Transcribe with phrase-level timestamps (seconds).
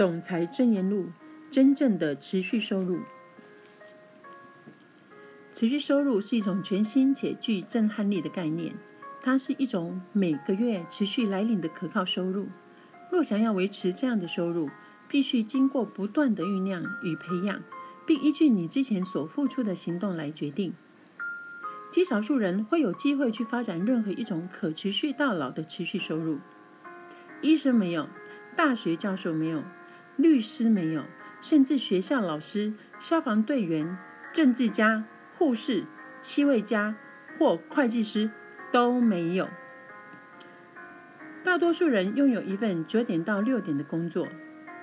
[0.00, 1.10] 总裁箴言录：
[1.50, 3.00] 真正的持续收入。
[5.52, 8.74] 持续收入是一种全新且具震撼力的概念，
[9.20, 12.46] 它是一种每个月持续来临的可靠收入。
[13.12, 14.70] 若想要维持这样的收入，
[15.06, 17.62] 必须经过不断的酝酿与培养，
[18.06, 20.72] 并依据你之前所付出的行动来决定。
[21.92, 26.38] 极少数人会有机会去发展任何一种可持续到老的持续收入。
[27.42, 28.08] 医生没有，
[28.56, 29.62] 大学教授没有，
[30.20, 31.04] 律师没有，
[31.40, 33.96] 甚至学校老师、消防队员、
[34.32, 35.84] 政治家、护士、
[36.20, 36.96] 气味家
[37.38, 38.30] 或会计师
[38.72, 39.48] 都没有。
[41.42, 44.26] 大多数人拥有一份九点到六点的工作，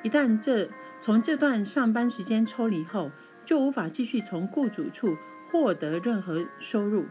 [0.04, 0.70] 一旦这
[1.00, 3.12] 从这段上班时间抽离后，
[3.46, 5.18] 就无法继续从雇主处。
[5.50, 7.06] 获得任何收入，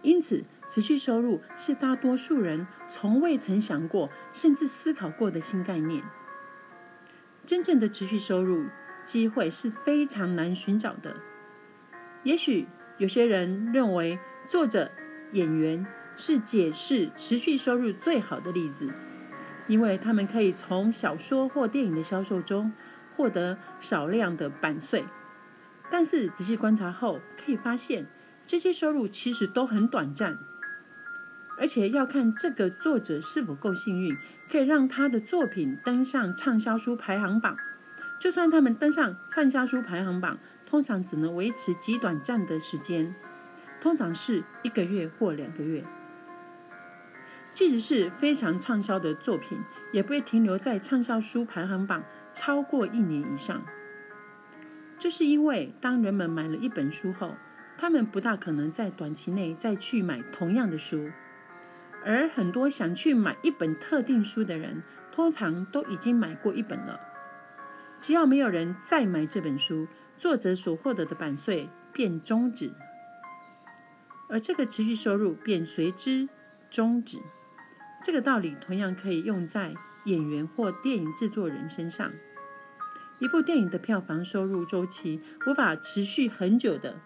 [0.00, 6.02] 因此持续收入是大多数人从未曾想过甚至思考过的新概念。
[7.44, 8.66] 真正的持续收入
[9.04, 11.16] 机会是非常难寻找的。
[12.22, 14.90] 也许有些人认为作者、
[15.32, 18.92] 演员是解释持续收入最好的例子，
[19.66, 22.72] 因为他们可以从小说或电影的销售中
[23.16, 25.04] 获得少量的版税。
[25.90, 28.06] 但是仔细观察后，可以发现
[28.46, 30.38] 这些收入其实都很短暂，
[31.58, 34.16] 而且要看这个作者是否够幸运，
[34.50, 37.56] 可以让他的作品登上畅销书排行榜。
[38.18, 43.14] 就算他们登上畅销书排行榜，通常只能维持极短暂的时间，
[43.80, 45.84] 通常是一个月或两个月。
[47.52, 49.58] 即使是非常畅销的作品，
[49.92, 53.62] 也不会停留在畅销书排行榜超过一年以上。
[54.98, 57.34] 这是因为，当人们买了一本书后，
[57.76, 61.10] 他们不大可能在短期内再去买同样的书。
[62.04, 66.98] 而很多想去买一本特定书的人，通常都已经买过一本了。
[67.98, 69.86] 只要没有人再买这本书，
[70.16, 72.72] 作者所获得的版税便终止，
[74.28, 76.28] 而这个持续收入便随之
[76.68, 77.18] 终止。
[78.02, 79.74] 这个道理同样可以用在
[80.06, 82.12] 演员或电影制作人身上。
[83.20, 86.96] 一部电影的票房收入周期无法持续很久的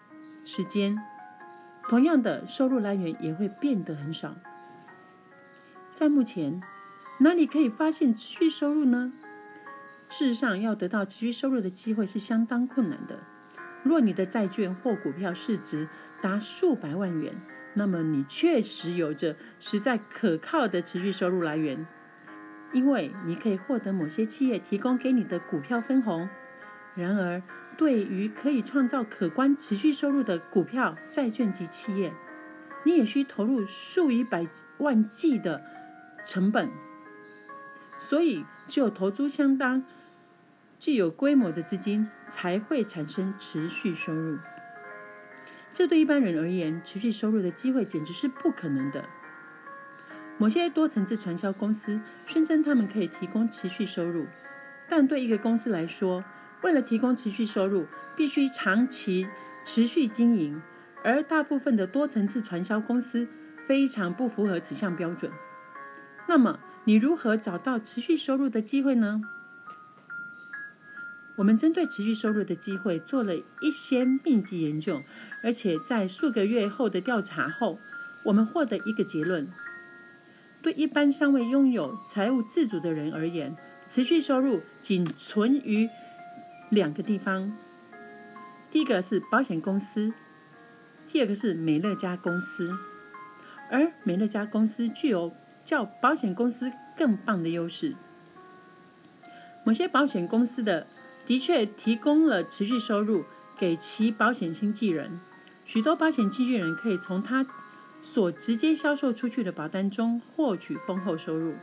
[0.43, 0.97] 时间，
[1.87, 4.35] 同样的收入来源也会变得很少。
[5.97, 6.61] 在目前，
[7.17, 9.11] 哪里可以发现持续收入呢？
[10.09, 13.17] 事实上，要得到持续收入的机会是相当困难的。
[13.81, 15.89] 若你的债券或股票市值
[16.21, 17.41] 达数百万元，
[17.73, 21.87] 那么你确实有着实在可靠的持续收入来源。
[22.73, 26.29] 因为你可以获得某些企业提供给你的股票分红。
[26.93, 27.41] 然而，
[27.75, 32.13] 对于可以创造可观持续收入的股票、债券及企业，
[32.83, 34.47] 你也需投入数以百
[34.77, 35.63] 万计的
[36.23, 36.69] 成本。
[37.99, 39.83] 所以，只有投资相当
[40.79, 44.37] 具有规模的资金，才会产生持续收入。
[45.71, 49.05] 这对一般人而言，持续收入的机会简直是不可能的。
[50.37, 54.27] 某些多层次传销公司宣称他们可以提供持续收入，
[54.87, 56.23] 但对一个公司来说，
[56.61, 59.27] 为了提供持续收入，必须长期
[59.63, 60.61] 持续经营，
[61.03, 63.27] 而大部分的多层次传销公司
[63.67, 65.31] 非常不符合此项标准。
[66.27, 69.21] 那么，你如何找到持续收入的机会呢？
[71.37, 75.03] 我们针对持续收入的机会做了一些密集研究，
[75.43, 77.79] 而且在数个月后的调查后，
[78.23, 79.47] 我们获得一个结论。
[80.63, 83.55] 对一般尚未拥有财务自主的人而言，
[83.85, 85.87] 持续收入仅存于
[86.69, 87.55] 两个地方。
[88.69, 90.11] 第一个是保险公司，
[91.05, 92.75] 第二个是美乐家公司。
[93.69, 95.31] 而美乐家公司具有
[95.67, 97.93] 较保险公司更棒的优势。
[99.65, 100.87] 某些保险公司的
[101.25, 103.25] 的确提供了持续收入
[103.57, 105.19] 给其保险经纪人，
[105.65, 107.45] 许多保险经纪人可以从他。
[107.99, 111.55] 所直接销售出去的保单中获取丰厚收入，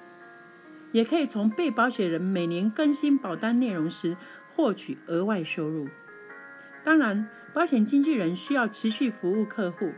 [0.92, 4.16] 也可以从被保险人每年更新保单内容时
[4.54, 5.88] 获取额外收入。
[6.84, 9.92] 当然，保险经纪人需要持续服务客户。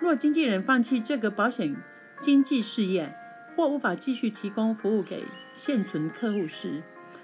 [0.00, 1.74] 若经纪人放弃这个保险
[2.20, 3.14] 经纪事业，
[3.56, 6.82] 或无法继续提供服务给现存客户时，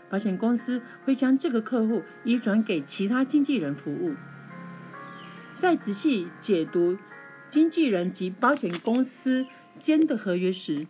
[0.09, 4.15] 保险公司会将这个客户移转给其他经纪人服务。
[5.57, 6.99] 在仔细解读。
[7.49, 9.47] 经纪人及保险公司
[9.79, 10.89] 间的合约时，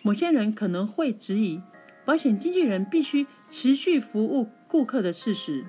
[0.00, 1.60] 某些人可能会质疑
[2.06, 5.66] 保险经纪人必须持续服务顾客的事实，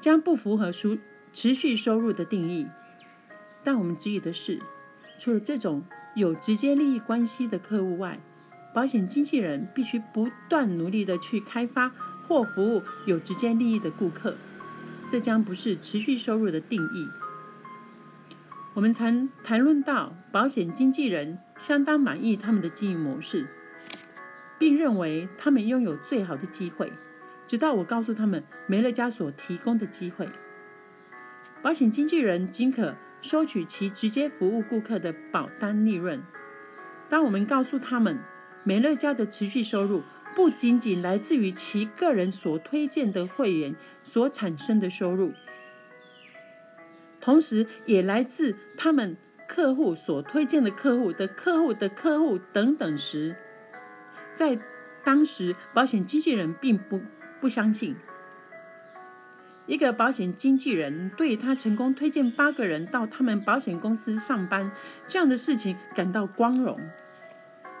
[0.00, 0.98] 将不符合持
[1.32, 2.66] 持续收入的定义。
[3.62, 4.58] 但我们质疑的是，
[5.16, 5.84] 除了这种
[6.14, 8.18] 有直接利益关系的客户外，
[8.74, 11.92] 保险经纪人必须不断努力的去开发
[12.26, 14.36] 或服务有直接利益的顾客，
[15.08, 17.08] 这将不是持续收入的定义。
[18.74, 23.46] 我们曾谈论到，保险经纪人相当满意他们的经营模式，
[24.58, 26.92] 并认为他们拥有最好的机会。
[27.46, 30.28] 直到我告诉他们美乐家所提供的机会，
[31.60, 36.22] 保险经纪人仅可收取其直接服务顾客的保单利润。
[37.08, 38.18] 当我们告诉他们
[38.64, 40.02] 美乐家的持续收入
[40.34, 45.32] 不仅仅来自于其个人所推荐的会员所产生的收入，
[47.20, 49.16] 同时也来自他们
[49.48, 53.34] 客户所推荐的客户的客户的客户等等时，
[54.32, 54.58] 在
[55.02, 57.00] 当时保险经纪人并不。
[57.40, 57.96] 不相信，
[59.70, 64.72] 一个保险经纪人对他成功推荐八个人到他们保险公司上班
[65.06, 66.76] 这样的事情感到光荣。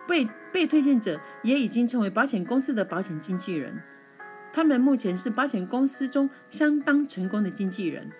[0.06, 3.82] 被被推荐者也已经成为保险公司的保险经纪人，
[4.52, 8.12] 他们目前是保险公司中相当成功的经纪人。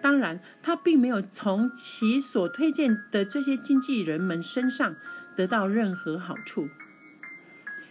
[0.00, 4.96] 当然，他并没有从其所推荐的这些经纪人们身上
[5.36, 6.70] 得到任何好处。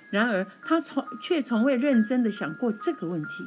[0.09, 3.45] 然而，他从却从未认真的想过这个问题：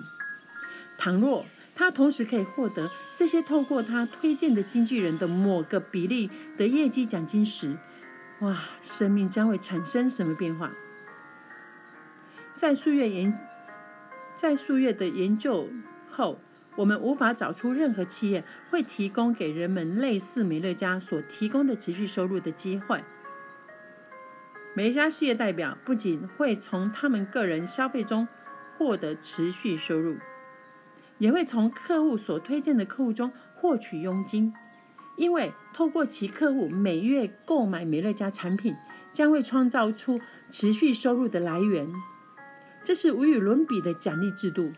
[0.97, 1.45] 倘若
[1.75, 7.77] 他同时可以获得这些透过他推荐的经纪人的某个比例的业绩奖金时，
[8.41, 10.73] 哇，生命将会产生什么变化？
[12.55, 13.39] 在数月研
[14.37, 15.69] 在数月的研究
[16.11, 16.39] 后，
[16.77, 23.03] 我们无法找出任何企业会提供给人们类似美乐家所提供的持续收入的机会。
[24.75, 28.27] 每一家事业代表不仅会从他们个人消费中
[28.77, 30.17] 获得持续收入，
[31.23, 34.53] 也会从客户所推荐的客户中获取佣金，
[35.17, 38.75] 因为透过其客户每月购买美乐家产品，
[39.13, 40.21] 将会创造出
[40.51, 41.87] 持续收入的来源。
[42.83, 44.73] 这是无与伦比的奖励制度，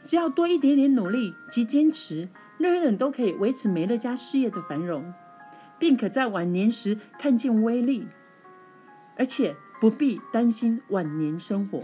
[0.00, 2.28] 只要多一点点努力及坚持，
[2.58, 5.12] 任何人都可以维持美乐家事业的繁荣，
[5.80, 8.06] 并可在晚年时看见威力。
[9.16, 11.82] 而且不必担心晚年生活。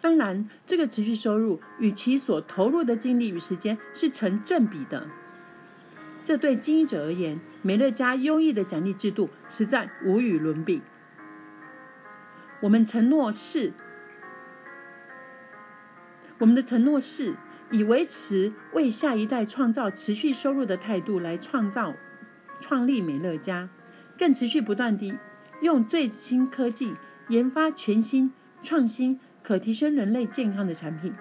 [0.00, 5.06] 当然，这个持续收入与其所投入的精力与时间是成正比的。
[6.22, 10.82] 这对经营者而言，美乐家优异的奖励制度实在无与伦比。
[12.62, 13.72] 我们承诺是，
[16.38, 17.34] 我们的承诺是
[17.70, 21.94] 以维持为下一代创造持续收入的态度来创造、
[22.60, 23.68] 创立美乐家，
[24.18, 25.18] 更持续不断地。
[25.62, 26.96] 用最新科技
[27.28, 28.32] 研发全新、
[28.62, 29.20] 创新、
[29.50, 31.12] 可提升人类健康的产品。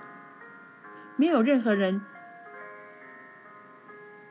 [1.15, 1.99] 没有任何人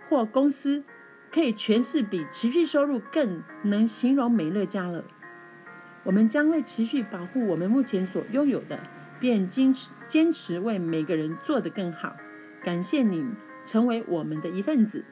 [0.09, 0.85] 或公司
[1.33, 5.05] 可以诠释比持续收入更能形容美乐家了。
[6.05, 8.79] 我们将会持续保护我们目前所拥有的，
[9.19, 12.15] 并坚持坚持为每个人做得更好。
[12.62, 13.35] 感谢您
[13.65, 15.05] 成为我们的一份子。